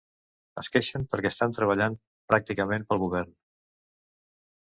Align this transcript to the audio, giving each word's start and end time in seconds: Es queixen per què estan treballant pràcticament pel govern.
Es 0.61 0.69
queixen 0.75 1.03
per 1.11 1.19
què 1.25 1.29
estan 1.31 1.53
treballant 1.57 1.99
pràcticament 2.33 2.89
pel 2.93 3.01
govern. 3.05 3.37